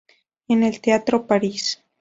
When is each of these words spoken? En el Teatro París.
En 0.47 0.63
el 0.63 0.81
Teatro 0.81 1.27
París. 1.27 1.79